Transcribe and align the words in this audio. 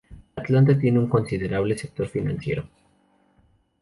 Atlanta 0.35 0.75
tiene 0.79 0.97
un 0.97 1.07
considerable 1.07 1.77
sector 1.77 2.07
financiero. 2.07 2.67